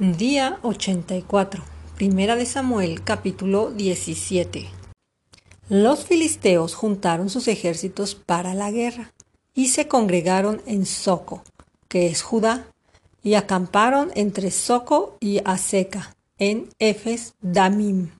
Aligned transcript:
Día 0.00 0.58
84. 0.62 1.62
Primera 1.94 2.34
de 2.34 2.46
Samuel, 2.46 3.04
capítulo 3.04 3.70
17. 3.70 4.68
Los 5.68 6.04
filisteos 6.04 6.74
juntaron 6.74 7.30
sus 7.30 7.46
ejércitos 7.46 8.16
para 8.16 8.54
la 8.54 8.72
guerra 8.72 9.12
y 9.54 9.68
se 9.68 9.86
congregaron 9.86 10.60
en 10.66 10.84
Soco, 10.84 11.44
que 11.86 12.08
es 12.08 12.22
Judá, 12.22 12.66
y 13.22 13.34
acamparon 13.34 14.10
entre 14.16 14.50
Soco 14.50 15.16
y 15.20 15.40
Aseca, 15.44 16.16
en 16.38 16.70
Efes 16.80 17.34
Damim. 17.40 18.10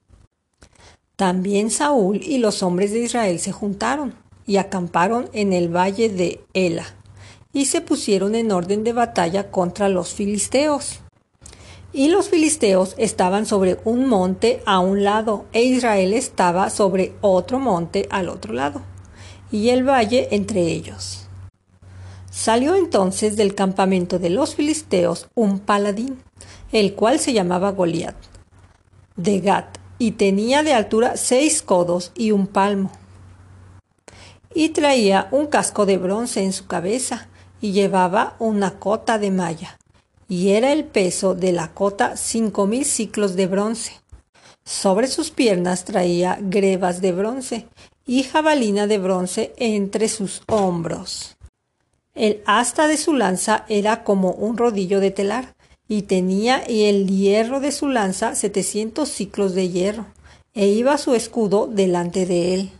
También 1.17 1.73
Saúl 1.73 2.23
y 2.23 2.39
los 2.39 2.63
hombres 2.63 2.93
de 2.93 3.01
Israel 3.01 3.41
se 3.41 3.51
juntaron 3.51 4.15
y 4.47 4.59
acamparon 4.59 5.29
en 5.33 5.53
el 5.53 5.75
valle 5.75 6.09
de 6.09 6.41
Ela, 6.55 6.87
y 7.53 7.65
se 7.65 7.81
pusieron 7.81 8.37
en 8.37 8.53
orden 8.53 8.85
de 8.85 8.93
batalla 8.93 9.51
contra 9.51 9.89
los 9.89 10.15
filisteos. 10.15 11.01
Y 11.97 12.09
los 12.09 12.29
filisteos 12.29 12.97
estaban 12.99 13.47
sobre 13.47 13.79
un 13.85 14.09
monte 14.09 14.61
a 14.67 14.81
un 14.81 15.05
lado, 15.05 15.45
e 15.53 15.63
Israel 15.63 16.13
estaba 16.13 16.69
sobre 16.69 17.13
otro 17.21 17.61
monte 17.61 18.09
al 18.11 18.29
otro 18.29 18.53
lado, 18.53 18.83
y 19.53 19.69
el 19.69 19.89
valle 19.89 20.27
entre 20.33 20.63
ellos. 20.63 21.29
Salió 22.33 22.75
entonces 22.75 23.37
del 23.37 23.55
campamento 23.55 24.19
de 24.19 24.31
los 24.31 24.57
filisteos 24.57 25.29
un 25.37 25.61
paladín, 25.61 26.21
el 26.73 26.95
cual 26.95 27.21
se 27.21 27.33
llamaba 27.33 27.71
Goliat, 27.71 28.17
de 29.15 29.39
Gat, 29.39 29.79
y 29.97 30.11
tenía 30.11 30.65
de 30.65 30.75
altura 30.75 31.17
seis 31.17 31.63
codos 31.63 32.11
y 32.17 32.33
un 32.33 32.49
palmo. 32.49 32.91
Y 34.53 34.71
traía 34.71 35.29
un 35.31 35.47
casco 35.47 35.87
de 35.87 35.99
bronce 35.99 36.43
en 36.43 36.53
su 36.53 36.67
cabeza, 36.67 37.29
y 37.61 37.71
llevaba 37.71 38.35
una 38.41 38.81
cota 38.81 39.17
de 39.21 39.31
malla 39.31 39.79
y 40.29 40.51
era 40.51 40.73
el 40.73 40.85
peso 40.85 41.35
de 41.35 41.53
la 41.53 41.73
cota 41.73 42.17
cinco 42.17 42.67
mil 42.67 42.85
ciclos 42.85 43.37
de 43.37 43.47
bronce. 43.47 43.93
Sobre 44.65 45.09
sus 45.09 45.31
piernas 45.31 45.85
traía 45.85 46.39
grebas 46.41 47.01
de 47.01 47.13
bronce 47.13 47.67
y 48.07 48.23
jabalina 48.23 48.87
de 48.87 48.99
bronce 48.99 49.53
entre 49.57 50.09
sus 50.09 50.43
hombros. 50.49 51.37
El 52.15 52.43
asta 52.47 52.87
de 52.87 52.97
su 52.97 53.13
lanza 53.13 53.65
era 53.69 54.05
como 54.05 54.31
un 54.31 54.57
rodillo 54.57 55.01
de 55.01 55.11
telar, 55.11 55.55
y 55.87 56.03
tenía 56.03 56.59
el 56.59 57.09
hierro 57.09 57.61
de 57.61 57.73
su 57.73 57.89
lanza 57.89 58.35
setecientos 58.35 59.11
ciclos 59.11 59.55
de 59.55 59.69
hierro, 59.69 60.07
e 60.55 60.69
iba 60.69 60.97
su 60.97 61.15
escudo 61.15 61.67
delante 61.67 62.25
de 62.25 62.55
él. 62.55 62.71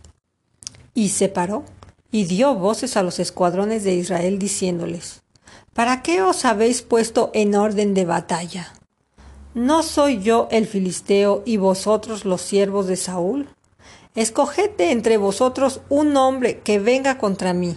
Y 0.93 1.09
se 1.09 1.27
paró, 1.27 1.65
y 2.11 2.25
dio 2.25 2.55
voces 2.55 2.97
a 2.97 3.03
los 3.03 3.19
escuadrones 3.19 3.83
de 3.83 3.93
Israel 3.93 4.39
diciéndoles 4.39 5.24
¿Para 5.75 6.03
qué 6.03 6.21
os 6.21 6.45
habéis 6.45 6.81
puesto 6.81 7.31
en 7.33 7.53
orden 7.53 7.93
de 7.93 8.05
batalla? 8.05 8.73
¿No 9.53 9.83
soy 9.83 10.21
yo 10.21 10.47
el 10.49 10.67
filisteo 10.67 11.43
y 11.45 11.57
vosotros 11.57 12.23
los 12.23 12.39
siervos 12.39 12.87
de 12.87 12.95
Saúl? 12.95 13.49
Escoged 14.15 14.79
entre 14.79 15.17
vosotros 15.17 15.81
un 15.89 16.15
hombre 16.15 16.59
que 16.59 16.79
venga 16.79 17.17
contra 17.17 17.53
mí. 17.53 17.75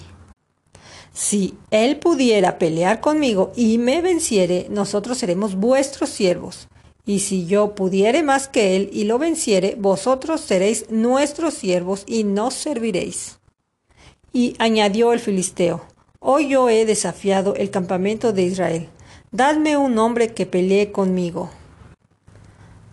Si 1.13 1.59
él 1.73 1.99
pudiera 1.99 2.57
pelear 2.57 3.01
conmigo 3.01 3.51
y 3.57 3.79
me 3.79 4.01
venciere, 4.01 4.69
nosotros 4.71 5.19
seremos 5.19 5.57
vuestros 5.57 6.11
siervos. 6.11 6.69
Y 7.05 7.19
si 7.19 7.47
yo 7.47 7.75
pudiere 7.75 8.23
más 8.23 8.47
que 8.47 8.77
él 8.77 8.91
y 8.93 9.07
lo 9.07 9.19
venciere, 9.19 9.75
vosotros 9.77 10.41
seréis 10.41 10.89
nuestros 10.89 11.55
siervos 11.55 12.05
y 12.07 12.23
nos 12.23 12.55
serviréis. 12.55 13.41
Y 14.33 14.55
añadió 14.61 15.13
el 15.13 15.19
filisteo, 15.19 15.83
Hoy 16.21 16.49
yo 16.49 16.69
he 16.69 16.85
desafiado 16.85 17.55
el 17.55 17.71
campamento 17.71 18.33
de 18.33 18.43
Israel. 18.43 18.89
Dadme 19.31 19.77
un 19.77 19.97
hombre 19.99 20.35
que 20.35 20.47
pelee 20.47 20.91
conmigo. 20.91 21.49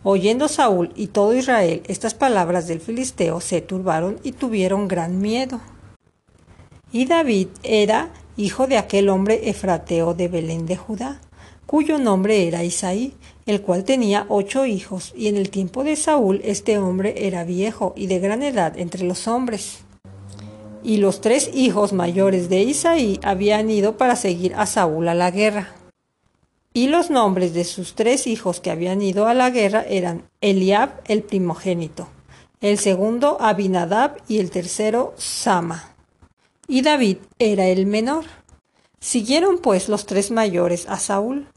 Oyendo 0.03 0.47
Saúl 0.47 0.93
y 0.95 1.07
todo 1.07 1.33
Israel 1.33 1.81
estas 1.87 2.13
palabras 2.13 2.67
del 2.67 2.81
filisteo, 2.81 3.41
se 3.41 3.61
turbaron 3.61 4.19
y 4.21 4.33
tuvieron 4.33 4.87
gran 4.87 5.21
miedo. 5.21 5.59
Y 6.91 7.05
David 7.05 7.47
era 7.63 8.11
hijo 8.37 8.67
de 8.67 8.77
aquel 8.77 9.09
hombre 9.09 9.49
efrateo 9.49 10.13
de 10.13 10.27
Belén 10.27 10.67
de 10.67 10.77
Judá, 10.77 11.19
cuyo 11.65 11.97
nombre 11.97 12.47
era 12.47 12.63
Isaí, 12.63 13.15
el 13.47 13.63
cual 13.63 13.85
tenía 13.85 14.27
ocho 14.29 14.67
hijos, 14.67 15.13
y 15.17 15.29
en 15.29 15.37
el 15.37 15.49
tiempo 15.49 15.83
de 15.83 15.95
Saúl 15.95 16.41
este 16.43 16.77
hombre 16.77 17.25
era 17.25 17.43
viejo 17.43 17.93
y 17.97 18.05
de 18.05 18.19
gran 18.19 18.43
edad 18.43 18.77
entre 18.77 19.03
los 19.03 19.27
hombres 19.27 19.84
y 20.85 20.97
los 20.97 21.19
tres 21.19 21.49
hijos 21.53 21.93
mayores 21.93 22.47
de 22.47 22.61
Isaí 22.61 23.19
habían 23.23 23.71
ido 23.71 23.97
para 23.97 24.15
seguir 24.15 24.53
a 24.53 24.67
Saúl 24.67 25.07
a 25.07 25.15
la 25.15 25.31
guerra. 25.31 25.73
Y 26.73 26.87
los 26.87 27.09
nombres 27.09 27.53
de 27.53 27.63
sus 27.63 27.95
tres 27.95 28.27
hijos 28.27 28.59
que 28.59 28.69
habían 28.69 29.01
ido 29.01 29.27
a 29.27 29.33
la 29.33 29.49
guerra 29.49 29.83
eran 29.89 30.29
Eliab, 30.41 31.01
el 31.05 31.23
primogénito, 31.23 32.07
el 32.61 32.77
segundo 32.77 33.37
Abinadab 33.41 34.17
y 34.27 34.37
el 34.37 34.51
tercero 34.51 35.13
Sama. 35.17 35.95
Y 36.67 36.83
David 36.83 37.17
era 37.39 37.65
el 37.65 37.87
menor. 37.87 38.25
Siguieron 38.99 39.57
pues 39.57 39.89
los 39.89 40.05
tres 40.05 40.29
mayores 40.29 40.85
a 40.87 40.99
Saúl. 40.99 41.47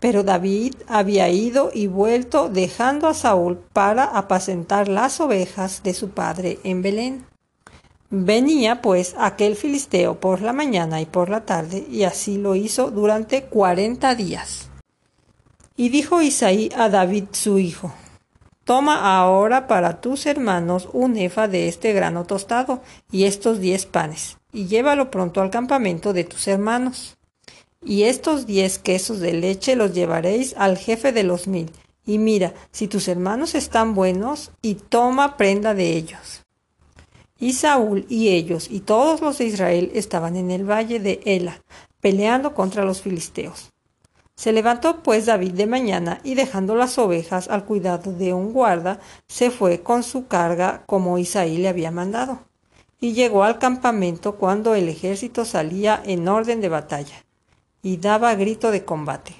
Pero 0.00 0.22
David 0.22 0.74
había 0.86 1.30
ido 1.30 1.70
y 1.72 1.86
vuelto 1.86 2.50
dejando 2.50 3.08
a 3.08 3.14
Saúl 3.14 3.58
para 3.72 4.04
apacentar 4.04 4.88
las 4.88 5.20
ovejas 5.20 5.82
de 5.82 5.94
su 5.94 6.10
padre 6.10 6.58
en 6.64 6.82
Belén. 6.82 7.35
Venía 8.10 8.82
pues 8.82 9.16
aquel 9.18 9.56
filisteo 9.56 10.20
por 10.20 10.40
la 10.40 10.52
mañana 10.52 11.00
y 11.00 11.06
por 11.06 11.28
la 11.28 11.44
tarde, 11.44 11.84
y 11.90 12.04
así 12.04 12.38
lo 12.38 12.54
hizo 12.54 12.90
durante 12.90 13.44
cuarenta 13.44 14.14
días. 14.14 14.68
Y 15.76 15.88
dijo 15.88 16.22
Isaí 16.22 16.70
a 16.76 16.88
David 16.88 17.24
su 17.32 17.58
hijo, 17.58 17.92
Toma 18.64 19.20
ahora 19.20 19.66
para 19.66 20.00
tus 20.00 20.26
hermanos 20.26 20.88
un 20.92 21.16
efa 21.16 21.46
de 21.46 21.68
este 21.68 21.92
grano 21.92 22.24
tostado 22.24 22.82
y 23.12 23.24
estos 23.24 23.60
diez 23.60 23.86
panes, 23.86 24.38
y 24.52 24.66
llévalo 24.66 25.10
pronto 25.10 25.40
al 25.40 25.50
campamento 25.50 26.12
de 26.12 26.24
tus 26.24 26.48
hermanos. 26.48 27.16
Y 27.84 28.04
estos 28.04 28.46
diez 28.46 28.78
quesos 28.78 29.20
de 29.20 29.32
leche 29.34 29.76
los 29.76 29.94
llevaréis 29.94 30.54
al 30.58 30.78
jefe 30.78 31.12
de 31.12 31.24
los 31.24 31.46
mil, 31.48 31.70
y 32.04 32.18
mira 32.18 32.54
si 32.70 32.88
tus 32.88 33.08
hermanos 33.08 33.54
están 33.54 33.94
buenos, 33.94 34.52
y 34.62 34.74
toma 34.74 35.36
prenda 35.36 35.74
de 35.74 35.92
ellos. 35.92 36.45
Y 37.38 37.52
Saúl 37.52 38.06
y 38.08 38.28
ellos 38.28 38.68
y 38.70 38.80
todos 38.80 39.20
los 39.20 39.38
de 39.38 39.44
Israel 39.44 39.90
estaban 39.94 40.36
en 40.36 40.50
el 40.50 40.68
valle 40.68 41.00
de 41.00 41.20
Ela, 41.24 41.62
peleando 42.00 42.54
contra 42.54 42.84
los 42.84 43.02
filisteos. 43.02 43.72
Se 44.36 44.52
levantó 44.52 45.02
pues 45.02 45.26
David 45.26 45.52
de 45.52 45.66
mañana 45.66 46.20
y 46.22 46.34
dejando 46.34 46.76
las 46.76 46.98
ovejas 46.98 47.48
al 47.48 47.64
cuidado 47.64 48.12
de 48.12 48.34
un 48.34 48.52
guarda, 48.52 49.00
se 49.26 49.50
fue 49.50 49.82
con 49.82 50.02
su 50.02 50.26
carga 50.26 50.82
como 50.86 51.18
Isaí 51.18 51.56
le 51.56 51.68
había 51.68 51.90
mandado. 51.90 52.40
Y 53.00 53.12
llegó 53.12 53.44
al 53.44 53.58
campamento 53.58 54.36
cuando 54.36 54.74
el 54.74 54.88
ejército 54.88 55.44
salía 55.44 56.02
en 56.04 56.28
orden 56.28 56.60
de 56.60 56.68
batalla, 56.68 57.24
y 57.82 57.96
daba 57.96 58.34
grito 58.34 58.70
de 58.70 58.84
combate. 58.84 59.34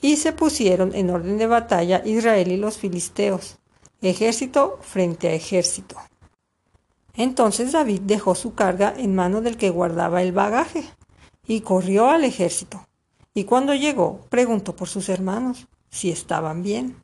Y 0.00 0.16
se 0.16 0.32
pusieron 0.32 0.94
en 0.94 1.10
orden 1.10 1.38
de 1.38 1.46
batalla 1.46 2.02
Israel 2.04 2.50
y 2.50 2.56
los 2.56 2.78
filisteos, 2.78 3.58
ejército 4.00 4.78
frente 4.82 5.28
a 5.28 5.34
ejército. 5.34 5.96
Entonces 7.14 7.72
David 7.72 8.02
dejó 8.02 8.34
su 8.34 8.54
carga 8.54 8.94
en 8.96 9.14
mano 9.14 9.40
del 9.40 9.56
que 9.56 9.70
guardaba 9.70 10.22
el 10.22 10.32
bagaje 10.32 10.84
y 11.46 11.60
corrió 11.60 12.08
al 12.08 12.24
ejército. 12.24 12.86
Y 13.34 13.44
cuando 13.44 13.74
llegó, 13.74 14.20
preguntó 14.28 14.76
por 14.76 14.88
sus 14.88 15.08
hermanos 15.08 15.66
si 15.90 16.10
estaban 16.10 16.62
bien. 16.62 16.96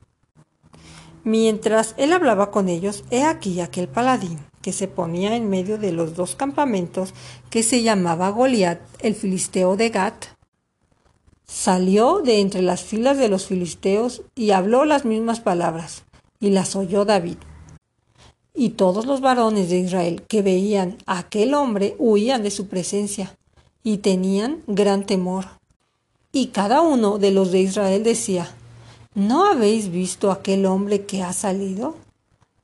Mientras 1.25 1.95
él 1.99 2.13
hablaba 2.13 2.51
con 2.51 2.69
ellos, 2.69 3.05
he 3.11 3.25
aquí 3.25 3.61
aquel 3.61 3.89
paladín 3.89 4.39
que 4.63 4.73
se 4.73 4.89
ponía 4.89 5.37
en 5.37 5.49
medio 5.49 5.79
de 5.79 5.93
los 5.93 6.15
dos 6.15 6.37
campamentos, 6.37 7.15
que 7.51 7.63
se 7.63 7.83
llamaba 7.83 8.31
Goliat, 8.31 8.81
el 9.01 9.15
filisteo 9.15 9.77
de 9.77 9.91
Gat. 9.91 10.27
Salió 11.45 12.21
de 12.21 12.41
entre 12.41 12.63
las 12.63 12.83
filas 12.83 13.19
de 13.19 13.29
los 13.29 13.47
filisteos 13.47 14.23
y 14.35 14.51
habló 14.51 14.85
las 14.85 15.05
mismas 15.05 15.41
palabras, 15.41 16.05
y 16.41 16.51
las 16.51 16.77
oyó 16.77 17.05
David. 17.05 17.39
Y 18.61 18.71
todos 18.71 19.07
los 19.07 19.21
varones 19.21 19.71
de 19.71 19.79
Israel 19.79 20.23
que 20.27 20.43
veían 20.43 20.97
a 21.07 21.21
aquel 21.21 21.55
hombre 21.55 21.95
huían 22.01 22.43
de 22.43 22.51
su 22.51 22.67
presencia 22.67 23.37
y 23.85 23.99
tenían 23.99 24.65
gran 24.67 25.07
temor. 25.07 25.45
Y 26.33 26.49
cada 26.49 26.83
uno 26.83 27.19
de 27.19 27.31
los 27.31 27.53
de 27.53 27.61
Israel 27.61 28.03
decía, 28.03 28.53
¿no 29.15 29.45
habéis 29.45 29.93
visto 29.93 30.33
aquel 30.33 30.67
hombre 30.67 31.07
que 31.07 31.23
ha 31.23 31.33
salido? 31.33 31.95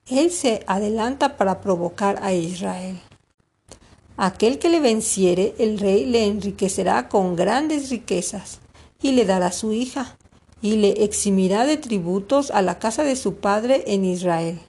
Él 0.09 0.33
se 0.33 0.65
adelanta 0.67 1.37
para 1.37 1.61
provocar 1.61 2.19
a 2.25 2.33
Israel. 2.33 2.99
Aquel 4.17 4.59
que 4.59 4.71
le 4.71 4.81
venciere, 4.81 5.55
el 5.59 5.79
rey 5.79 6.07
le 6.07 6.27
enriquecerá 6.27 7.09
con 7.09 7.37
grandes 7.37 7.91
riquezas, 7.91 8.59
y 9.01 9.13
le 9.13 9.25
dará 9.27 9.53
su 9.53 9.73
hija, 9.73 10.19
y 10.61 10.75
le 10.75 11.05
eximirá 11.05 11.65
de 11.67 11.77
tributos 11.77 12.51
a 12.51 12.63
la 12.63 12.81
casa 12.81 13.05
de 13.05 13.15
su 13.15 13.37
padre 13.37 13.85
en 13.87 14.05
Israel. 14.05 14.61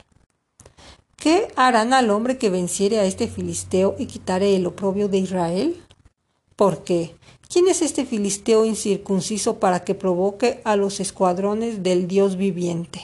¿Qué 1.26 1.48
harán 1.56 1.92
al 1.94 2.12
hombre 2.12 2.38
que 2.38 2.52
venciere 2.52 3.00
a 3.00 3.06
este 3.06 3.28
filisteo 3.28 3.96
y 3.98 4.06
quitare 4.06 4.56
el 4.56 4.68
oprobio 4.68 5.10
de 5.10 5.18
Israel? 5.18 5.84
Porque 6.56 7.16
¿quién 7.52 7.68
es 7.68 7.82
este 7.82 8.06
filisteo 8.06 8.64
incircunciso 8.64 9.60
para 9.60 9.84
que 9.84 9.96
provoque 9.96 10.62
a 10.66 10.76
los 10.76 11.00
escuadrones 11.00 11.82
del 11.82 12.08
Dios 12.08 12.36
viviente? 12.36 13.02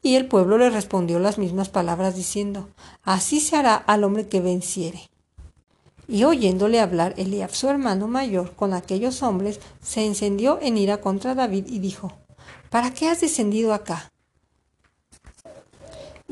Y 0.00 0.14
el 0.14 0.24
pueblo 0.24 0.56
le 0.56 0.70
respondió 0.70 1.18
las 1.18 1.36
mismas 1.36 1.68
palabras 1.68 2.16
diciendo, 2.16 2.70
Así 3.02 3.40
se 3.40 3.56
hará 3.56 3.74
al 3.74 4.04
hombre 4.04 4.28
que 4.28 4.40
venciere. 4.40 5.10
Y 6.08 6.24
oyéndole 6.24 6.80
hablar 6.80 7.12
Eliab, 7.18 7.50
su 7.50 7.68
hermano 7.68 8.08
mayor, 8.08 8.54
con 8.56 8.72
aquellos 8.72 9.22
hombres, 9.22 9.60
se 9.82 10.06
encendió 10.06 10.58
en 10.62 10.78
ira 10.78 11.02
contra 11.02 11.34
David 11.34 11.66
y 11.68 11.78
dijo, 11.78 12.10
¿Para 12.70 12.94
qué 12.94 13.10
has 13.10 13.20
descendido 13.20 13.74
acá? 13.74 14.11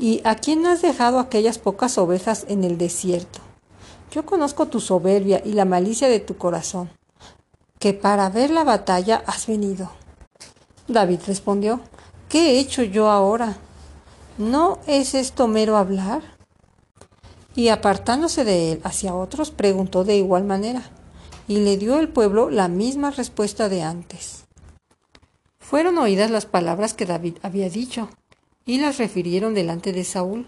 ¿Y 0.01 0.19
a 0.23 0.33
quién 0.33 0.65
has 0.65 0.81
dejado 0.81 1.19
aquellas 1.19 1.59
pocas 1.59 1.99
ovejas 1.99 2.47
en 2.49 2.63
el 2.63 2.79
desierto? 2.79 3.39
Yo 4.11 4.25
conozco 4.25 4.65
tu 4.65 4.79
soberbia 4.79 5.43
y 5.45 5.53
la 5.53 5.63
malicia 5.63 6.09
de 6.09 6.19
tu 6.19 6.37
corazón, 6.37 6.89
que 7.77 7.93
para 7.93 8.27
ver 8.31 8.49
la 8.49 8.63
batalla 8.63 9.23
has 9.27 9.45
venido. 9.45 9.91
David 10.87 11.19
respondió, 11.27 11.81
¿qué 12.29 12.53
he 12.53 12.59
hecho 12.59 12.81
yo 12.81 13.11
ahora? 13.11 13.57
¿No 14.39 14.79
es 14.87 15.13
esto 15.13 15.47
mero 15.47 15.77
hablar? 15.77 16.23
Y 17.53 17.67
apartándose 17.67 18.43
de 18.43 18.71
él 18.71 18.81
hacia 18.83 19.13
otros, 19.13 19.51
preguntó 19.51 20.03
de 20.03 20.17
igual 20.17 20.45
manera, 20.45 20.81
y 21.47 21.57
le 21.57 21.77
dio 21.77 21.99
el 21.99 22.09
pueblo 22.09 22.49
la 22.49 22.69
misma 22.69 23.11
respuesta 23.11 23.69
de 23.69 23.83
antes. 23.83 24.45
Fueron 25.59 25.99
oídas 25.99 26.31
las 26.31 26.47
palabras 26.47 26.95
que 26.95 27.05
David 27.05 27.37
había 27.43 27.69
dicho, 27.69 28.09
y 28.71 28.77
las 28.77 28.99
refirieron 28.99 29.53
delante 29.53 29.91
de 29.91 30.05
Saúl, 30.05 30.45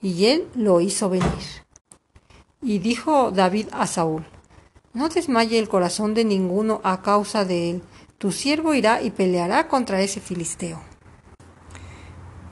y 0.00 0.24
él 0.24 0.48
lo 0.54 0.80
hizo 0.80 1.10
venir. 1.10 1.28
Y 2.62 2.78
dijo 2.78 3.30
David 3.30 3.66
a 3.72 3.86
Saúl, 3.86 4.24
No 4.94 5.10
desmaye 5.10 5.58
el 5.58 5.68
corazón 5.68 6.14
de 6.14 6.24
ninguno 6.24 6.80
a 6.82 7.02
causa 7.02 7.44
de 7.44 7.68
él, 7.68 7.82
tu 8.16 8.32
siervo 8.32 8.72
irá 8.72 9.02
y 9.02 9.10
peleará 9.10 9.68
contra 9.68 10.00
ese 10.00 10.18
filisteo. 10.18 10.80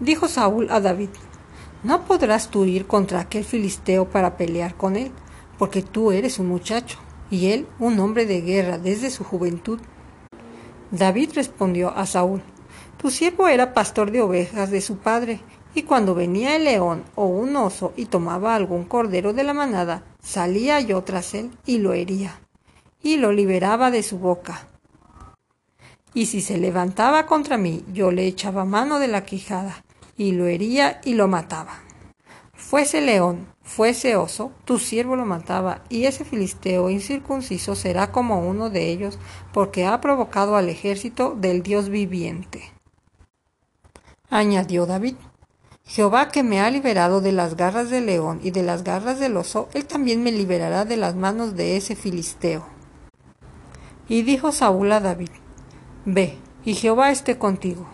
Dijo 0.01 0.29
Saúl 0.29 0.69
a 0.71 0.81
David, 0.81 1.09
No 1.83 2.05
podrás 2.05 2.51
tú 2.51 2.67
ir 2.67 2.87
contra 2.87 3.21
aquel 3.21 3.45
filisteo 3.45 4.11
para 4.11 4.37
pelear 4.37 4.77
con 4.77 4.97
él, 4.97 5.13
porque 5.57 5.81
tú 5.81 6.13
eres 6.13 6.39
un 6.39 6.49
muchacho, 6.49 6.99
y 7.31 7.53
él 7.53 7.67
un 7.79 7.99
hombre 8.01 8.27
de 8.27 8.43
guerra 8.43 8.77
desde 8.77 9.11
su 9.11 9.25
juventud. 9.25 9.81
David 10.91 11.31
respondió 11.35 11.97
a 11.97 12.05
Saúl, 12.05 12.43
Tu 12.99 13.11
siervo 13.11 13.49
era 13.49 13.75
pastor 13.75 14.11
de 14.11 14.23
ovejas 14.23 14.71
de 14.71 14.81
su 14.81 14.99
padre, 14.99 15.41
y 15.75 15.83
cuando 15.83 16.15
venía 16.15 16.57
el 16.57 16.65
león 16.65 17.05
o 17.15 17.27
un 17.27 17.55
oso 17.57 17.93
y 17.97 18.07
tomaba 18.07 18.55
algún 18.55 18.85
cordero 18.85 19.35
de 19.35 19.45
la 19.45 19.53
manada, 19.53 20.05
salía 20.23 20.81
yo 20.81 21.03
tras 21.03 21.35
él 21.35 21.51
y 21.67 21.79
lo 21.79 21.93
hería, 21.93 22.41
y 23.03 23.19
lo 23.19 23.33
liberaba 23.33 23.91
de 23.91 24.03
su 24.03 24.19
boca. 24.19 24.67
Y 26.15 26.27
si 26.27 26.41
se 26.41 26.57
levantaba 26.57 27.27
contra 27.27 27.59
mí, 27.59 27.85
yo 27.93 28.11
le 28.11 28.27
echaba 28.27 28.65
mano 28.65 28.99
de 28.99 29.09
la 29.09 29.27
quijada, 29.27 29.85
y 30.17 30.33
lo 30.33 30.47
hería 30.47 31.03
y 31.05 31.13
lo 31.13 31.29
mataba. 31.29 31.83
Fuese 32.55 33.03
león, 33.03 33.47
fuese 33.63 34.17
oso, 34.17 34.53
tu 34.65 34.79
siervo 34.79 35.15
lo 35.15 35.27
mataba, 35.27 35.85
y 35.91 36.07
ese 36.07 36.25
filisteo 36.25 36.89
incircunciso 36.89 37.75
será 37.75 38.11
como 38.11 38.41
uno 38.41 38.71
de 38.71 38.89
ellos, 38.89 39.19
porque 39.53 39.85
ha 39.85 40.01
provocado 40.01 40.57
al 40.57 40.71
ejército 40.71 41.37
del 41.39 41.63
Dios 41.63 41.91
viviente. 41.91 42.76
Añadió 44.31 44.87
David, 44.87 45.15
Jehová 45.85 46.29
que 46.29 46.43
me 46.43 46.61
ha 46.61 46.69
liberado 46.69 47.21
de 47.21 47.31
las 47.31 47.57
garras 47.57 47.91
del 47.91 48.07
león 48.07 48.41
y 48.43 48.51
de 48.51 48.65
las 48.65 48.83
garras 48.83 49.21
del 49.21 49.37
oso, 49.37 49.69
él 49.73 49.87
también 49.87 50.25
me 50.25 50.33
liberará 50.33 50.85
de 50.85 50.97
las 50.97 51.15
manos 51.15 51.55
de 51.55 51.77
ese 51.77 51.95
filisteo. 51.95 52.67
Y 54.09 54.23
dijo 54.23 54.51
Saúl 54.51 54.91
a 54.91 55.01
David, 55.01 55.31
Ve, 56.05 56.39
y 56.65 56.75
Jehová 56.75 57.13
esté 57.13 57.39
contigo. 57.39 57.87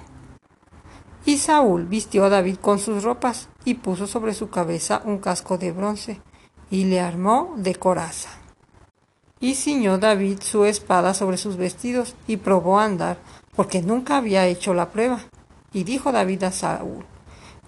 Y 1.26 1.36
Saúl 1.36 1.84
vistió 1.84 2.24
a 2.24 2.30
David 2.30 2.56
con 2.56 2.78
sus 2.78 3.04
ropas, 3.04 3.48
y 3.64 3.74
puso 3.74 4.06
sobre 4.06 4.32
su 4.32 4.48
cabeza 4.48 5.02
un 5.04 5.18
casco 5.18 5.58
de 5.58 5.72
bronce, 5.72 6.20
y 6.70 6.84
le 6.86 7.00
armó 7.00 7.54
de 7.58 7.74
coraza. 7.74 8.30
Y 9.38 9.54
ciñó 9.54 9.98
David 9.98 10.40
su 10.40 10.64
espada 10.64 11.12
sobre 11.12 11.36
sus 11.36 11.56
vestidos, 11.56 12.16
y 12.26 12.38
probó 12.38 12.80
a 12.80 12.86
andar, 12.86 13.18
porque 13.54 13.82
nunca 13.82 14.16
había 14.16 14.46
hecho 14.46 14.72
la 14.72 14.90
prueba. 14.90 15.20
Y 15.72 15.84
dijo 15.84 16.12
David 16.12 16.44
a 16.44 16.52
Saúl, 16.52 17.04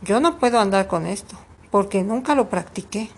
yo 0.03 0.21
no 0.21 0.39
puedo 0.39 0.61
andar 0.61 0.87
con 0.87 1.07
esto, 1.07 1.37
porque 1.71 2.03
nunca 2.03 2.35
lo 2.35 2.49
practiqué. 2.49 3.11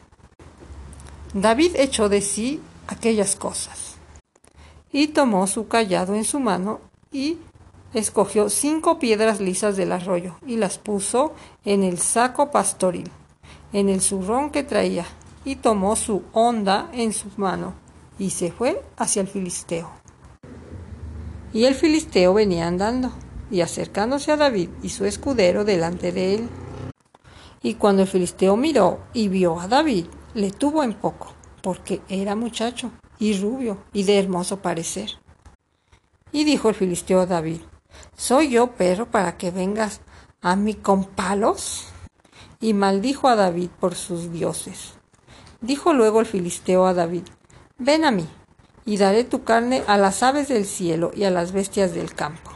David 1.35 1.73
echó 1.77 2.09
de 2.09 2.21
sí 2.21 2.61
aquellas 2.87 3.37
cosas 3.37 3.97
y 4.93 5.09
tomó 5.09 5.47
su 5.47 5.69
callado 5.69 6.15
en 6.15 6.25
su 6.25 6.41
mano 6.41 6.81
y 7.12 7.38
escogió 7.93 8.49
cinco 8.49 8.99
piedras 8.99 9.41
lisas 9.41 9.77
del 9.77 9.93
arroyo 9.93 10.37
y 10.47 10.56
las 10.56 10.79
puso 10.79 11.35
en 11.65 11.83
el 11.83 11.99
saco 11.99 12.50
pastoril, 12.50 13.11
en 13.73 13.88
el 13.88 14.00
zurrón 14.00 14.50
que 14.50 14.62
traía, 14.62 15.05
y 15.44 15.56
tomó 15.56 15.97
su 15.97 16.23
honda 16.33 16.88
en 16.93 17.12
su 17.12 17.29
mano 17.37 17.75
y 18.19 18.31
se 18.31 18.50
fue 18.50 18.83
hacia 18.97 19.23
el 19.23 19.29
filisteo. 19.29 19.91
Y 21.53 21.65
el 21.65 21.75
filisteo 21.75 22.35
venía 22.35 22.67
andando 22.67 23.12
y 23.50 23.60
acercándose 23.60 24.32
a 24.32 24.37
David 24.37 24.70
y 24.82 24.88
su 24.88 25.04
escudero 25.04 25.64
delante 25.64 26.12
de 26.12 26.34
él. 26.34 26.48
Y 27.62 27.75
cuando 27.75 28.02
el 28.02 28.08
filisteo 28.08 28.56
miró 28.56 29.00
y 29.12 29.28
vio 29.28 29.60
a 29.60 29.69
David, 29.69 30.06
le 30.34 30.50
tuvo 30.50 30.82
en 30.82 30.94
poco, 30.94 31.32
porque 31.62 32.00
era 32.08 32.37
muchacho 32.37 32.93
y 33.19 33.38
rubio 33.38 33.78
y 33.93 34.04
de 34.04 34.19
hermoso 34.19 34.60
parecer. 34.60 35.10
Y 36.32 36.44
dijo 36.44 36.69
el 36.69 36.75
filisteo 36.75 37.20
a 37.20 37.26
David, 37.26 37.60
¿soy 38.16 38.50
yo 38.50 38.72
perro 38.72 39.10
para 39.10 39.37
que 39.37 39.50
vengas 39.50 40.00
a 40.42 40.56
mí 40.56 40.75
con 40.75 41.04
palos? 41.04 41.88
Y 42.60 42.75
maldijo 42.75 43.28
a 43.28 43.37
David 43.37 43.69
por 43.81 43.94
sus 43.94 44.32
dioses. 44.32 44.94
Dijo 45.60 45.92
luego 45.92 46.20
el 46.20 46.26
filisteo 46.26 46.87
a 46.87 46.94
David, 46.94 47.25
ven 47.78 48.04
a 48.04 48.10
mí, 48.10 48.26
y 48.84 48.96
daré 48.96 49.25
tu 49.25 49.44
carne 49.44 49.82
a 49.87 49.99
las 49.99 50.22
aves 50.22 50.49
del 50.49 50.64
cielo 50.64 51.10
y 51.14 51.25
a 51.25 51.31
las 51.31 51.52
bestias 51.52 51.92
del 51.92 52.14
campo. 52.14 52.56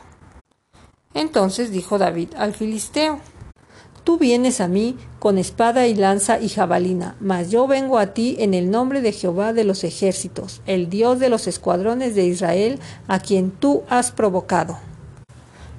Entonces 1.15 1.71
dijo 1.71 1.99
David 1.99 2.31
al 2.37 2.55
filisteo, 2.55 3.21
Tú 4.05 4.17
vienes 4.17 4.61
a 4.61 4.69
mí 4.69 4.97
con 5.19 5.37
espada 5.37 5.87
y 5.87 5.95
lanza 5.95 6.41
y 6.41 6.49
jabalina, 6.49 7.17
mas 7.21 7.51
yo 7.51 7.67
vengo 7.67 7.99
a 7.99 8.15
ti 8.15 8.37
en 8.39 8.55
el 8.55 8.71
nombre 8.71 9.03
de 9.03 9.13
Jehová 9.13 9.53
de 9.53 9.65
los 9.65 9.85
ejércitos, 9.85 10.63
el 10.67 10.89
Dios 10.89 11.19
de 11.19 11.29
los 11.29 11.47
escuadrones 11.47 12.15
de 12.15 12.25
Israel, 12.25 12.81
a 13.09 13.21
quien 13.21 13.51
tú 13.51 13.83
has 13.91 14.11
provocado. 14.11 14.79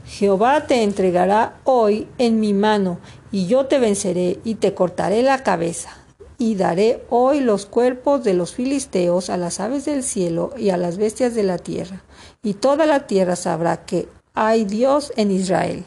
Jehová 0.05 0.67
te 0.67 0.83
entregará 0.83 1.59
hoy 1.63 2.07
en 2.19 2.39
mi 2.39 2.53
mano, 2.53 2.99
y 3.31 3.47
yo 3.47 3.65
te 3.65 3.79
venceré 3.79 4.39
y 4.43 4.55
te 4.55 4.75
cortaré 4.75 5.23
la 5.23 5.41
cabeza, 5.41 5.97
y 6.37 6.55
daré 6.55 7.03
hoy 7.09 7.39
los 7.39 7.65
cuerpos 7.65 8.23
de 8.23 8.35
los 8.35 8.53
filisteos 8.53 9.31
a 9.31 9.37
las 9.37 9.59
aves 9.59 9.85
del 9.85 10.03
cielo 10.03 10.53
y 10.57 10.69
a 10.69 10.77
las 10.77 10.97
bestias 10.97 11.33
de 11.33 11.43
la 11.43 11.57
tierra, 11.57 12.03
y 12.43 12.53
toda 12.53 12.85
la 12.85 13.07
tierra 13.07 13.35
sabrá 13.35 13.83
que 13.85 14.07
hay 14.33 14.65
Dios 14.65 15.11
en 15.15 15.31
Israel. 15.31 15.85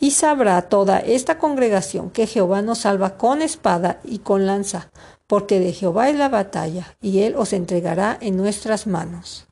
Y 0.00 0.12
sabrá 0.12 0.62
toda 0.62 0.98
esta 0.98 1.38
congregación 1.38 2.10
que 2.10 2.26
Jehová 2.26 2.62
nos 2.62 2.78
salva 2.78 3.16
con 3.16 3.42
espada 3.42 4.00
y 4.04 4.18
con 4.18 4.46
lanza, 4.46 4.90
porque 5.26 5.58
de 5.60 5.72
Jehová 5.72 6.08
es 6.08 6.16
la 6.16 6.28
batalla, 6.28 6.96
y 7.00 7.22
él 7.22 7.34
os 7.36 7.52
entregará 7.52 8.16
en 8.20 8.36
nuestras 8.36 8.86
manos. 8.86 9.48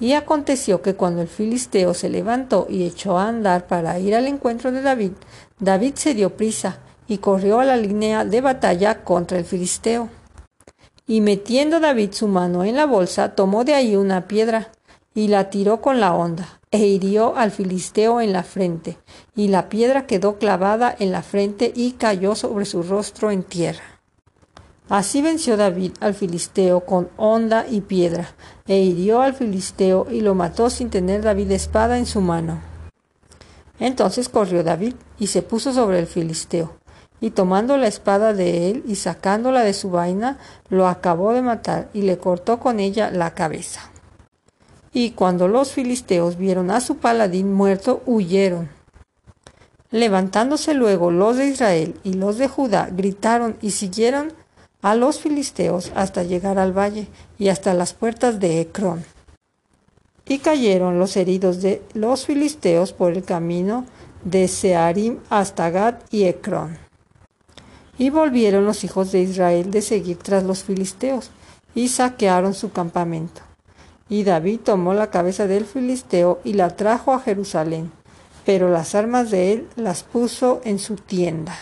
Y 0.00 0.12
aconteció 0.12 0.82
que 0.82 0.94
cuando 0.94 1.22
el 1.22 1.28
filisteo 1.28 1.94
se 1.94 2.08
levantó 2.08 2.66
y 2.68 2.84
echó 2.84 3.16
a 3.18 3.28
andar 3.28 3.66
para 3.66 3.98
ir 3.98 4.14
al 4.14 4.26
encuentro 4.26 4.72
de 4.72 4.82
David, 4.82 5.12
David 5.58 5.94
se 5.94 6.14
dio 6.14 6.36
prisa 6.36 6.78
y 7.06 7.18
corrió 7.18 7.60
a 7.60 7.64
la 7.64 7.76
línea 7.76 8.24
de 8.24 8.40
batalla 8.40 9.04
contra 9.04 9.38
el 9.38 9.44
filisteo. 9.44 10.08
Y 11.06 11.20
metiendo 11.20 11.80
David 11.80 12.12
su 12.12 12.28
mano 12.28 12.64
en 12.64 12.76
la 12.76 12.86
bolsa, 12.86 13.34
tomó 13.34 13.64
de 13.64 13.74
ahí 13.74 13.94
una 13.94 14.26
piedra 14.26 14.72
y 15.14 15.28
la 15.28 15.48
tiró 15.48 15.80
con 15.80 16.00
la 16.00 16.14
honda, 16.14 16.60
e 16.70 16.78
hirió 16.78 17.36
al 17.36 17.52
filisteo 17.52 18.20
en 18.20 18.32
la 18.32 18.42
frente, 18.42 18.98
y 19.36 19.48
la 19.48 19.68
piedra 19.68 20.06
quedó 20.06 20.38
clavada 20.38 20.94
en 20.98 21.12
la 21.12 21.22
frente 21.22 21.72
y 21.74 21.92
cayó 21.92 22.34
sobre 22.34 22.64
su 22.64 22.82
rostro 22.82 23.30
en 23.30 23.44
tierra. 23.44 23.84
Así 24.88 25.22
venció 25.22 25.56
David 25.56 25.92
al 26.00 26.14
filisteo 26.14 26.80
con 26.80 27.08
honda 27.16 27.64
y 27.70 27.80
piedra, 27.80 28.34
e 28.66 28.78
hirió 28.80 29.22
al 29.22 29.34
filisteo 29.34 30.06
y 30.10 30.20
lo 30.20 30.34
mató 30.34 30.68
sin 30.68 30.90
tener 30.90 31.22
David 31.22 31.52
espada 31.52 31.96
en 31.96 32.06
su 32.06 32.20
mano. 32.20 32.60
Entonces 33.78 34.28
corrió 34.28 34.62
David 34.62 34.94
y 35.18 35.28
se 35.28 35.42
puso 35.42 35.72
sobre 35.72 36.00
el 36.00 36.06
filisteo, 36.06 36.76
y 37.20 37.30
tomando 37.30 37.76
la 37.76 37.86
espada 37.86 38.34
de 38.34 38.70
él 38.70 38.84
y 38.86 38.96
sacándola 38.96 39.62
de 39.62 39.74
su 39.74 39.90
vaina, 39.90 40.38
lo 40.68 40.86
acabó 40.88 41.32
de 41.32 41.42
matar 41.42 41.88
y 41.94 42.02
le 42.02 42.18
cortó 42.18 42.58
con 42.58 42.80
ella 42.80 43.10
la 43.10 43.32
cabeza. 43.32 43.93
Y 44.94 45.10
cuando 45.10 45.48
los 45.48 45.72
filisteos 45.72 46.38
vieron 46.38 46.70
a 46.70 46.80
su 46.80 46.98
paladín 46.98 47.52
muerto, 47.52 48.02
huyeron. 48.06 48.70
Levantándose 49.90 50.72
luego 50.72 51.10
los 51.10 51.36
de 51.36 51.48
Israel 51.48 51.96
y 52.04 52.14
los 52.14 52.38
de 52.38 52.48
Judá, 52.48 52.88
gritaron 52.90 53.56
y 53.60 53.72
siguieron 53.72 54.32
a 54.82 54.94
los 54.94 55.18
filisteos 55.18 55.90
hasta 55.96 56.22
llegar 56.22 56.58
al 56.58 56.72
valle 56.72 57.08
y 57.38 57.48
hasta 57.48 57.74
las 57.74 57.92
puertas 57.92 58.38
de 58.38 58.60
Ecrón. 58.60 59.04
Y 60.26 60.38
cayeron 60.38 61.00
los 61.00 61.16
heridos 61.16 61.60
de 61.60 61.82
los 61.92 62.24
filisteos 62.24 62.92
por 62.92 63.12
el 63.12 63.24
camino 63.24 63.86
de 64.24 64.46
Searim 64.46 65.18
hasta 65.28 65.70
Gad 65.70 65.96
y 66.10 66.24
Ecrón. 66.24 66.78
Y 67.98 68.10
volvieron 68.10 68.64
los 68.64 68.84
hijos 68.84 69.10
de 69.10 69.22
Israel 69.22 69.70
de 69.70 69.82
seguir 69.82 70.18
tras 70.18 70.44
los 70.44 70.62
filisteos, 70.62 71.30
y 71.74 71.88
saquearon 71.88 72.54
su 72.54 72.70
campamento. 72.70 73.42
Y 74.08 74.24
David 74.24 74.60
tomó 74.60 74.94
la 74.94 75.10
cabeza 75.10 75.46
del 75.46 75.64
filisteo 75.64 76.40
y 76.44 76.54
la 76.54 76.76
trajo 76.76 77.12
a 77.12 77.20
Jerusalén, 77.20 77.90
pero 78.44 78.70
las 78.70 78.94
armas 78.94 79.30
de 79.30 79.52
él 79.52 79.68
las 79.76 80.02
puso 80.02 80.60
en 80.64 80.78
su 80.78 80.96
tienda. 80.96 81.56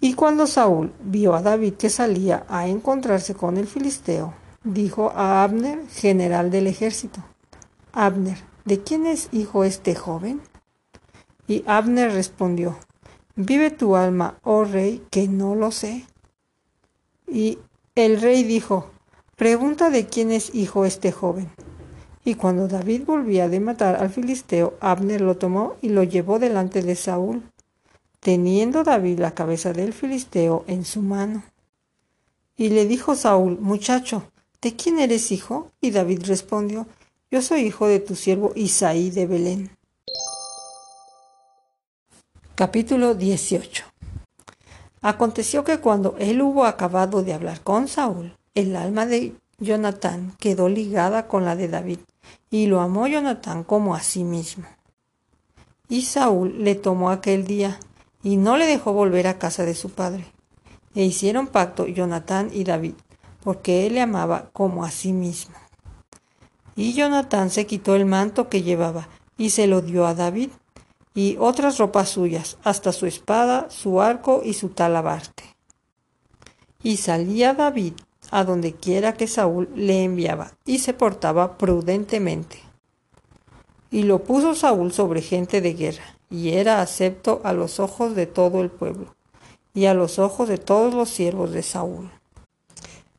Y 0.00 0.14
cuando 0.14 0.46
Saúl 0.46 0.92
vio 1.00 1.34
a 1.34 1.42
David 1.42 1.74
que 1.74 1.90
salía 1.90 2.44
a 2.48 2.68
encontrarse 2.68 3.34
con 3.34 3.56
el 3.56 3.66
filisteo, 3.66 4.34
dijo 4.62 5.10
a 5.14 5.42
Abner, 5.42 5.80
general 5.88 6.50
del 6.50 6.66
ejército, 6.66 7.24
Abner, 7.92 8.38
¿de 8.64 8.82
quién 8.82 9.06
es 9.06 9.28
hijo 9.32 9.64
este 9.64 9.94
joven? 9.94 10.42
Y 11.48 11.64
Abner 11.66 12.12
respondió, 12.12 12.76
Vive 13.38 13.70
tu 13.70 13.96
alma, 13.96 14.38
oh 14.44 14.64
rey, 14.64 15.02
que 15.10 15.28
no 15.28 15.54
lo 15.54 15.70
sé. 15.70 16.06
Y 17.26 17.58
el 17.94 18.20
rey 18.20 18.44
dijo, 18.44 18.90
Pregunta 19.36 19.90
de 19.90 20.06
quién 20.06 20.32
es 20.32 20.54
hijo 20.54 20.86
este 20.86 21.12
joven. 21.12 21.50
Y 22.24 22.36
cuando 22.36 22.68
David 22.68 23.02
volvía 23.04 23.50
de 23.50 23.60
matar 23.60 23.96
al 23.96 24.08
filisteo, 24.08 24.78
Abner 24.80 25.20
lo 25.20 25.36
tomó 25.36 25.76
y 25.82 25.90
lo 25.90 26.04
llevó 26.04 26.38
delante 26.38 26.80
de 26.80 26.96
Saúl, 26.96 27.42
teniendo 28.20 28.82
David 28.82 29.18
la 29.18 29.34
cabeza 29.34 29.74
del 29.74 29.92
filisteo 29.92 30.64
en 30.66 30.86
su 30.86 31.02
mano. 31.02 31.44
Y 32.56 32.70
le 32.70 32.86
dijo 32.86 33.14
Saúl, 33.14 33.58
Muchacho, 33.60 34.22
¿de 34.62 34.74
quién 34.74 34.98
eres 34.98 35.30
hijo? 35.30 35.70
Y 35.82 35.90
David 35.90 36.22
respondió, 36.24 36.86
Yo 37.30 37.42
soy 37.42 37.60
hijo 37.60 37.86
de 37.86 38.00
tu 38.00 38.14
siervo 38.14 38.52
Isaí 38.54 39.10
de 39.10 39.26
Belén. 39.26 39.70
Capítulo 42.54 43.14
18 43.14 43.84
Aconteció 45.02 45.62
que 45.62 45.78
cuando 45.78 46.16
él 46.18 46.40
hubo 46.40 46.64
acabado 46.64 47.22
de 47.22 47.34
hablar 47.34 47.60
con 47.60 47.86
Saúl, 47.86 48.35
el 48.56 48.74
alma 48.74 49.04
de 49.04 49.34
Jonatán 49.58 50.34
quedó 50.40 50.70
ligada 50.70 51.28
con 51.28 51.44
la 51.44 51.56
de 51.56 51.68
David, 51.68 51.98
y 52.50 52.66
lo 52.66 52.80
amó 52.80 53.06
Jonatán 53.06 53.64
como 53.64 53.94
a 53.94 54.00
sí 54.00 54.24
mismo. 54.24 54.64
Y 55.90 56.02
Saúl 56.02 56.64
le 56.64 56.74
tomó 56.74 57.10
aquel 57.10 57.46
día, 57.46 57.78
y 58.22 58.38
no 58.38 58.56
le 58.56 58.66
dejó 58.66 58.94
volver 58.94 59.26
a 59.26 59.38
casa 59.38 59.64
de 59.66 59.74
su 59.74 59.90
padre. 59.90 60.24
E 60.94 61.04
hicieron 61.04 61.48
pacto 61.48 61.86
Jonatán 61.86 62.50
y 62.50 62.64
David, 62.64 62.94
porque 63.44 63.86
él 63.86 63.94
le 63.94 64.00
amaba 64.00 64.48
como 64.54 64.86
a 64.86 64.90
sí 64.90 65.12
mismo. 65.12 65.54
Y 66.74 66.94
Jonatán 66.94 67.50
se 67.50 67.66
quitó 67.66 67.94
el 67.94 68.06
manto 68.06 68.48
que 68.48 68.62
llevaba, 68.62 69.10
y 69.36 69.50
se 69.50 69.66
lo 69.66 69.82
dio 69.82 70.06
a 70.06 70.14
David, 70.14 70.48
y 71.14 71.36
otras 71.38 71.76
ropas 71.76 72.08
suyas, 72.08 72.56
hasta 72.64 72.92
su 72.92 73.04
espada, 73.04 73.68
su 73.68 74.00
arco 74.00 74.40
y 74.42 74.54
su 74.54 74.70
talabarte. 74.70 75.44
Y 76.82 76.96
salía 76.96 77.52
David 77.52 77.92
a 78.30 78.44
donde 78.44 78.74
quiera 78.74 79.14
que 79.14 79.26
Saúl 79.26 79.68
le 79.74 80.04
enviaba, 80.04 80.52
y 80.64 80.78
se 80.78 80.94
portaba 80.94 81.58
prudentemente. 81.58 82.58
Y 83.90 84.02
lo 84.02 84.24
puso 84.24 84.54
Saúl 84.54 84.92
sobre 84.92 85.22
gente 85.22 85.60
de 85.60 85.74
guerra, 85.74 86.04
y 86.30 86.50
era 86.50 86.80
acepto 86.80 87.40
a 87.44 87.52
los 87.52 87.80
ojos 87.80 88.14
de 88.14 88.26
todo 88.26 88.60
el 88.60 88.70
pueblo, 88.70 89.14
y 89.74 89.86
a 89.86 89.94
los 89.94 90.18
ojos 90.18 90.48
de 90.48 90.58
todos 90.58 90.94
los 90.94 91.10
siervos 91.10 91.52
de 91.52 91.62
Saúl. 91.62 92.10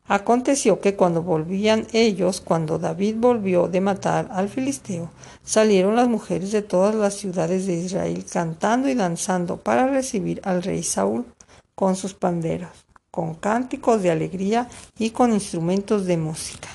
Aconteció 0.09 0.79
que 0.79 0.95
cuando 0.95 1.21
volvían 1.21 1.85
ellos, 1.91 2.39
cuando 2.39 2.79
David 2.79 3.15
volvió 3.17 3.67
de 3.67 3.81
matar 3.81 4.29
al 4.31 4.47
filisteo, 4.47 5.11
salieron 5.43 5.97
las 5.97 6.07
mujeres 6.07 6.53
de 6.53 6.61
todas 6.61 6.95
las 6.95 7.15
ciudades 7.15 7.67
de 7.67 7.73
Israel 7.73 8.25
cantando 8.31 8.87
y 8.87 8.95
danzando 8.95 9.57
para 9.57 9.87
recibir 9.87 10.39
al 10.45 10.63
rey 10.63 10.81
Saúl 10.81 11.25
con 11.75 11.97
sus 11.97 12.13
panderos, 12.13 12.86
con 13.17 13.33
cánticos 13.33 14.03
de 14.03 14.11
alegría 14.11 14.69
y 14.95 15.09
con 15.09 15.33
instrumentos 15.33 16.05
de 16.05 16.17
música. 16.17 16.69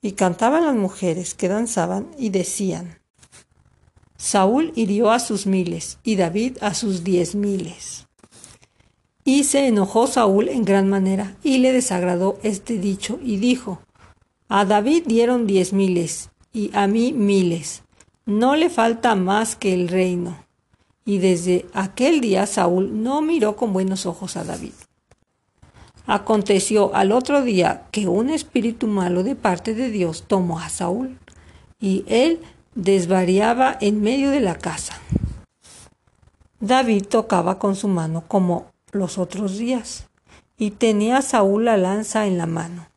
Y 0.00 0.12
cantaban 0.12 0.64
las 0.64 0.76
mujeres 0.76 1.34
que 1.34 1.48
danzaban 1.48 2.06
y 2.16 2.28
decían, 2.28 3.00
Saúl 4.16 4.70
hirió 4.76 5.10
a 5.10 5.18
sus 5.18 5.44
miles 5.44 5.98
y 6.04 6.14
David 6.14 6.58
a 6.60 6.72
sus 6.72 7.02
diez 7.02 7.34
miles. 7.34 8.06
Y 9.24 9.42
se 9.42 9.66
enojó 9.66 10.06
Saúl 10.06 10.48
en 10.50 10.64
gran 10.64 10.88
manera, 10.88 11.36
y 11.42 11.58
le 11.58 11.72
desagradó 11.72 12.38
este 12.44 12.78
dicho, 12.78 13.18
y 13.20 13.38
dijo, 13.38 13.82
A 14.48 14.64
David 14.64 15.02
dieron 15.06 15.48
diez 15.48 15.72
miles, 15.72 16.30
y 16.52 16.70
a 16.74 16.86
mí 16.86 17.12
miles. 17.12 17.82
No 18.24 18.54
le 18.54 18.70
falta 18.70 19.16
más 19.16 19.56
que 19.56 19.74
el 19.74 19.88
reino. 19.88 20.38
Y 21.04 21.18
desde 21.18 21.66
aquel 21.72 22.20
día 22.20 22.46
Saúl 22.46 23.02
no 23.02 23.20
miró 23.20 23.56
con 23.56 23.72
buenos 23.72 24.06
ojos 24.06 24.36
a 24.36 24.44
David. 24.44 24.74
Aconteció 26.10 26.94
al 26.94 27.12
otro 27.12 27.42
día 27.42 27.82
que 27.90 28.08
un 28.08 28.30
espíritu 28.30 28.86
malo 28.86 29.22
de 29.22 29.36
parte 29.36 29.74
de 29.74 29.90
Dios 29.90 30.24
tomó 30.26 30.58
a 30.58 30.70
Saúl, 30.70 31.18
y 31.78 32.06
él 32.08 32.40
desvariaba 32.74 33.76
en 33.78 34.00
medio 34.00 34.30
de 34.30 34.40
la 34.40 34.54
casa. 34.54 34.98
David 36.60 37.04
tocaba 37.08 37.58
con 37.58 37.76
su 37.76 37.88
mano 37.88 38.24
como 38.26 38.68
los 38.90 39.18
otros 39.18 39.58
días, 39.58 40.08
y 40.56 40.70
tenía 40.70 41.20
Saúl 41.20 41.66
la 41.66 41.76
lanza 41.76 42.26
en 42.26 42.38
la 42.38 42.46
mano. 42.46 42.88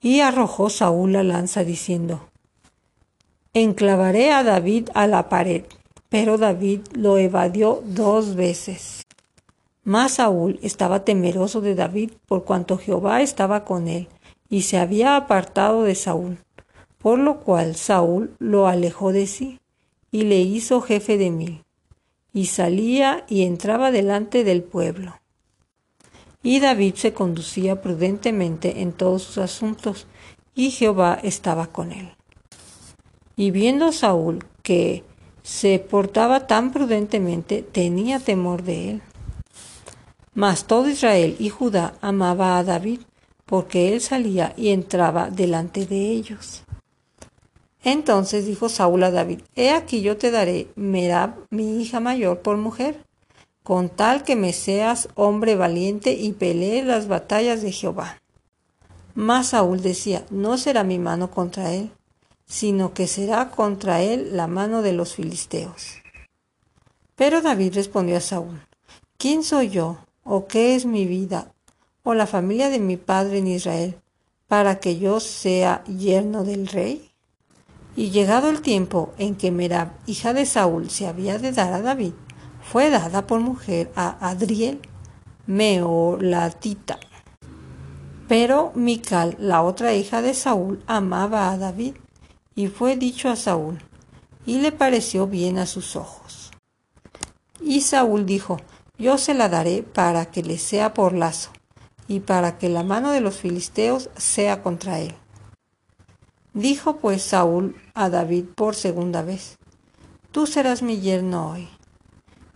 Y 0.00 0.18
arrojó 0.18 0.70
Saúl 0.70 1.12
la 1.12 1.22
lanza 1.22 1.62
diciendo, 1.62 2.28
Enclavaré 3.52 4.32
a 4.32 4.42
David 4.42 4.88
a 4.94 5.06
la 5.06 5.28
pared. 5.28 5.62
Pero 6.08 6.38
David 6.38 6.80
lo 6.92 7.18
evadió 7.18 7.84
dos 7.86 8.34
veces. 8.34 9.03
Mas 9.84 10.14
Saúl 10.14 10.58
estaba 10.62 11.04
temeroso 11.04 11.60
de 11.60 11.74
David 11.74 12.12
por 12.26 12.44
cuanto 12.44 12.78
Jehová 12.78 13.22
estaba 13.22 13.64
con 13.64 13.88
él, 13.88 14.08
y 14.48 14.62
se 14.62 14.78
había 14.78 15.16
apartado 15.16 15.82
de 15.82 15.94
Saúl, 15.94 16.38
por 16.98 17.18
lo 17.18 17.40
cual 17.40 17.76
Saúl 17.76 18.34
lo 18.38 18.66
alejó 18.66 19.12
de 19.12 19.26
sí, 19.26 19.60
y 20.10 20.22
le 20.22 20.40
hizo 20.40 20.80
jefe 20.80 21.18
de 21.18 21.30
mil 21.30 21.64
y 22.34 22.46
salía 22.46 23.24
y 23.28 23.44
entraba 23.44 23.92
delante 23.92 24.44
del 24.44 24.62
pueblo. 24.62 25.20
Y 26.42 26.60
David 26.60 26.96
se 26.96 27.14
conducía 27.14 27.80
prudentemente 27.80 28.82
en 28.82 28.92
todos 28.92 29.22
sus 29.22 29.38
asuntos, 29.38 30.06
y 30.54 30.72
Jehová 30.72 31.18
estaba 31.22 31.68
con 31.68 31.92
él. 31.92 32.10
Y 33.36 33.50
viendo 33.50 33.92
Saúl 33.92 34.44
que 34.62 35.04
se 35.42 35.78
portaba 35.78 36.46
tan 36.46 36.72
prudentemente, 36.72 37.62
tenía 37.62 38.18
temor 38.18 38.62
de 38.62 38.90
él. 38.90 39.02
Mas 40.34 40.66
todo 40.66 40.88
Israel 40.88 41.36
y 41.38 41.48
Judá 41.48 41.94
amaba 42.00 42.58
a 42.58 42.64
David, 42.64 43.00
porque 43.46 43.92
él 43.92 44.00
salía 44.00 44.52
y 44.56 44.70
entraba 44.70 45.30
delante 45.30 45.86
de 45.86 46.10
ellos. 46.10 46.64
Entonces 47.84 48.46
dijo 48.46 48.68
Saúl 48.68 49.04
a 49.04 49.10
David, 49.10 49.42
He 49.54 49.70
aquí 49.70 50.00
yo 50.00 50.16
te 50.16 50.30
daré 50.30 50.68
Merab, 50.74 51.46
mi 51.50 51.80
hija 51.80 52.00
mayor, 52.00 52.40
por 52.40 52.56
mujer, 52.56 53.04
con 53.62 53.90
tal 53.90 54.24
que 54.24 54.36
me 54.36 54.52
seas 54.52 55.08
hombre 55.14 55.54
valiente 55.54 56.12
y 56.12 56.32
pelee 56.32 56.82
las 56.82 57.08
batallas 57.08 57.62
de 57.62 57.72
Jehová. 57.72 58.20
Mas 59.14 59.48
Saúl 59.48 59.82
decía, 59.82 60.24
No 60.30 60.58
será 60.58 60.82
mi 60.82 60.98
mano 60.98 61.30
contra 61.30 61.72
él, 61.72 61.90
sino 62.46 62.92
que 62.94 63.06
será 63.06 63.50
contra 63.50 64.02
él 64.02 64.36
la 64.36 64.46
mano 64.46 64.82
de 64.82 64.92
los 64.92 65.14
filisteos. 65.14 65.98
Pero 67.14 67.42
David 67.42 67.74
respondió 67.74 68.16
a 68.16 68.20
Saúl, 68.20 68.60
¿quién 69.18 69.44
soy 69.44 69.68
yo, 69.68 69.98
o 70.24 70.46
qué 70.46 70.74
es 70.74 70.86
mi 70.86 71.06
vida, 71.06 71.52
o 72.02 72.14
la 72.14 72.26
familia 72.26 72.70
de 72.70 72.80
mi 72.80 72.96
padre 72.96 73.38
en 73.38 73.46
Israel, 73.46 74.00
para 74.48 74.80
que 74.80 74.98
yo 74.98 75.20
sea 75.20 75.84
yerno 75.84 76.44
del 76.44 76.66
rey? 76.66 77.10
Y 77.96 78.10
llegado 78.10 78.50
el 78.50 78.60
tiempo 78.60 79.12
en 79.18 79.36
que 79.36 79.52
Merab, 79.52 79.92
hija 80.06 80.32
de 80.32 80.46
Saúl, 80.46 80.90
se 80.90 81.06
había 81.06 81.38
de 81.38 81.52
dar 81.52 81.72
a 81.72 81.80
David, 81.80 82.12
fue 82.62 82.90
dada 82.90 83.26
por 83.26 83.40
mujer 83.40 83.92
a 83.94 84.28
Adriel, 84.28 84.80
Meolatita. 85.46 86.98
Pero 88.26 88.72
Mical, 88.74 89.36
la 89.38 89.62
otra 89.62 89.94
hija 89.94 90.22
de 90.22 90.34
Saúl, 90.34 90.82
amaba 90.86 91.50
a 91.50 91.58
David, 91.58 91.94
y 92.54 92.68
fue 92.68 92.96
dicho 92.96 93.28
a 93.28 93.36
Saúl, 93.36 93.78
y 94.46 94.58
le 94.58 94.72
pareció 94.72 95.26
bien 95.26 95.58
a 95.58 95.66
sus 95.66 95.94
ojos. 95.94 96.50
Y 97.60 97.82
Saúl 97.82 98.26
dijo, 98.26 98.58
Yo 98.98 99.18
se 99.18 99.34
la 99.34 99.48
daré 99.48 99.82
para 99.82 100.26
que 100.26 100.42
le 100.42 100.58
sea 100.58 100.94
por 100.94 101.12
lazo, 101.12 101.50
y 102.06 102.20
para 102.20 102.58
que 102.58 102.68
la 102.68 102.84
mano 102.84 103.10
de 103.10 103.20
los 103.20 103.36
filisteos 103.36 104.10
sea 104.16 104.62
contra 104.62 105.00
él. 105.00 105.14
Dijo 106.52 106.98
pues 106.98 107.22
Saúl 107.22 107.76
a 107.94 108.08
David 108.08 108.44
por 108.54 108.76
segunda 108.76 109.22
vez, 109.22 109.58
Tú 110.34 110.48
serás 110.48 110.82
mi 110.82 111.00
yerno 111.00 111.50
hoy. 111.50 111.68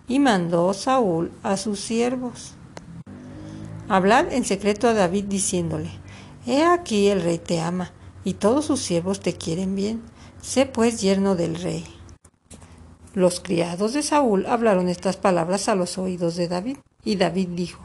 Y 0.09 0.19
mandó 0.19 0.75
Saúl 0.75 1.31
a 1.45 1.57
sus 1.57 1.79
siervos. 1.79 2.55
Hablad 3.89 4.33
en 4.33 4.45
secreto 4.45 4.89
a 4.89 4.95
David 4.95 5.27
diciéndole, 5.27 5.91
He 6.45 6.65
aquí 6.65 7.07
el 7.07 7.23
rey 7.23 7.39
te 7.39 7.61
ama, 7.61 7.93
y 8.25 8.35
todos 8.35 8.65
sus 8.65 8.81
siervos 8.81 9.21
te 9.21 9.35
quieren 9.35 9.77
bien. 9.77 10.03
Sé 10.43 10.67
pues 10.67 11.01
yerno 11.01 11.37
del 11.37 11.55
rey. 11.55 11.85
Los 13.19 13.41
criados 13.41 13.95
de 13.95 14.05
Saúl 14.05 14.47
hablaron 14.47 14.89
estas 14.89 15.17
palabras 15.17 15.69
a 15.69 15.75
los 15.75 15.99
oídos 15.99 16.37
de 16.37 16.47
David, 16.47 16.77
y 17.05 17.17
David 17.17 17.49
dijo, 17.49 17.85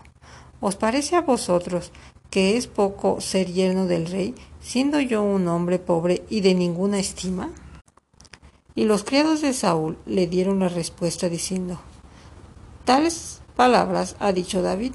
¿Os 0.62 0.76
parece 0.76 1.16
a 1.16 1.22
vosotros 1.22 1.92
que 2.30 2.56
es 2.56 2.68
poco 2.68 3.20
ser 3.20 3.52
yerno 3.52 3.88
del 3.88 4.06
rey, 4.06 4.36
siendo 4.62 5.00
yo 5.00 5.24
un 5.24 5.48
hombre 5.48 5.80
pobre 5.80 6.24
y 6.30 6.42
de 6.42 6.54
ninguna 6.54 7.00
estima? 7.00 7.50
Y 8.76 8.84
los 8.84 9.04
criados 9.04 9.42
de 9.42 9.54
Saúl 9.54 9.98
le 10.06 10.28
dieron 10.28 10.60
la 10.60 10.70
respuesta 10.70 11.30
diciendo, 11.30 11.82
Tales 12.86 13.42
palabras 13.56 14.16
ha 14.20 14.34
dicho 14.34 14.62
David. 14.62 14.94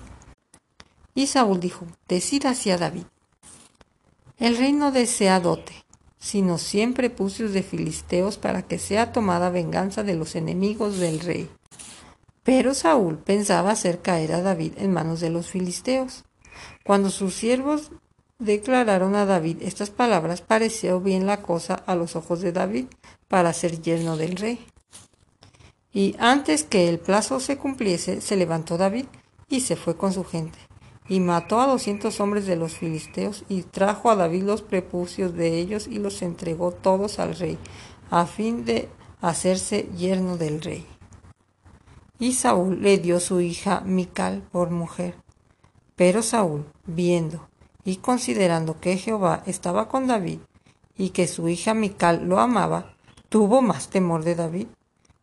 Y 1.17 1.27
Saúl 1.27 1.59
dijo, 1.59 1.85
Decid 2.07 2.47
hacia 2.47 2.79
David. 2.79 3.07
El 4.39 4.57
rey 4.57 4.73
no 4.73 4.93
desea 4.93 5.41
dote, 5.41 5.73
sino 6.19 6.59
siempre 6.59 7.11
pucios 7.11 7.53
de 7.53 7.63
filisteos 7.63 8.39
para 8.39 8.63
que 8.63 8.79
sea 8.79 9.13
tomada 9.13 9.51
venganza 9.51 10.03
de 10.03 10.15
los 10.15 10.35
enemigos 10.35 10.99
del 10.99 11.21
rey. 11.21 11.49
Pero 12.43 12.75
Saúl 12.75 13.19
pensaba 13.19 13.71
hacer 13.71 14.01
caer 14.01 14.33
a 14.33 14.43
David 14.43 14.73
en 14.79 14.93
manos 14.93 15.21
de 15.21 15.31
los 15.31 15.49
filisteos. 15.49 16.25
Cuando 16.85 17.11
sus 17.11 17.35
siervos 17.35 17.91
declararon 18.39 19.15
a 19.15 19.27
David 19.27 19.59
estas 19.61 19.91
palabras, 19.91 20.41
pareció 20.41 21.01
bien 21.01 21.27
la 21.27 21.43
cosa 21.43 21.75
a 21.75 21.95
los 21.95 22.17
ojos 22.17 22.41
de 22.41 22.53
David 22.53 22.87
para 23.29 23.53
ser 23.53 23.81
yerno 23.81 24.17
del 24.17 24.37
rey. 24.37 24.67
Y 25.93 26.17
antes 26.19 26.65
que 26.65 26.89
el 26.89 26.99
plazo 26.99 27.41
se 27.41 27.59
cumpliese, 27.59 28.21
se 28.21 28.37
levantó 28.37 28.77
David 28.77 29.07
y 29.49 29.61
se 29.61 29.77
fue 29.77 29.97
con 29.97 30.13
su 30.13 30.25
gente 30.25 30.68
y 31.09 31.21
mató 31.21 31.61
a 31.61 31.67
doscientos 31.67 32.21
hombres 32.21 32.47
de 32.47 32.57
los 32.57 32.75
filisteos, 32.75 33.45
y 33.49 33.63
trajo 33.63 34.11
a 34.11 34.17
David 34.17 34.43
los 34.43 34.63
prepucios 34.63 35.35
de 35.35 35.59
ellos, 35.59 35.87
y 35.87 35.99
los 35.99 36.23
entregó 36.23 36.73
todos 36.73 37.19
al 37.19 37.35
rey, 37.37 37.59
a 38.11 38.27
fin 38.27 38.65
de 38.65 38.89
hacerse 39.21 39.89
yerno 39.97 40.37
del 40.37 40.61
rey. 40.61 40.87
Y 42.19 42.33
Saúl 42.35 42.83
le 42.83 42.99
dio 42.99 43.21
su 43.21 43.41
hija 43.41 43.81
Mical 43.81 44.43
por 44.51 44.71
mujer. 44.71 45.15
Pero 45.97 46.23
Saúl, 46.23 46.67
viendo 46.87 47.49
y 47.85 47.97
considerando 47.97 48.81
que 48.81 48.99
Jehová 48.99 49.43
estaba 49.47 49.89
con 49.89 50.07
David, 50.07 50.41
y 50.97 51.11
que 51.11 51.27
su 51.27 51.49
hija 51.49 51.75
Mical 51.75 52.29
lo 52.29 52.39
amaba, 52.41 52.95
tuvo 53.29 53.63
más 53.63 53.89
temor 53.89 54.25
de 54.25 54.35
David, 54.35 54.67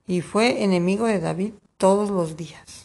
y 0.08 0.22
fue 0.22 0.64
enemigo 0.64 1.06
de 1.06 1.20
David 1.20 1.54
todos 1.78 2.10
los 2.10 2.38
días. 2.38 2.85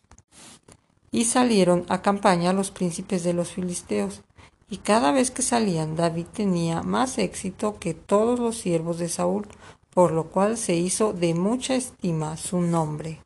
Y 1.13 1.25
salieron 1.25 1.85
a 1.89 2.03
campaña 2.03 2.53
los 2.53 2.71
príncipes 2.71 3.25
de 3.25 3.33
los 3.33 3.51
filisteos, 3.51 4.23
y 4.69 4.79
cada 4.79 5.11
vez 5.11 5.31
que 5.31 5.43
salían 5.43 5.97
David 5.97 6.27
tenía 6.33 6.83
más 6.83 7.19
éxito 7.19 7.79
que 7.79 7.95
todos 7.95 8.39
los 8.39 8.57
siervos 8.57 8.99
de 8.99 9.09
Saúl, 9.09 9.49
por 9.93 10.13
lo 10.13 10.29
cual 10.31 10.57
se 10.57 10.77
hizo 10.77 11.13
de 11.13 11.35
mucha 11.35 11.75
estima 11.75 12.37
su 12.37 12.61
nombre. 12.61 13.21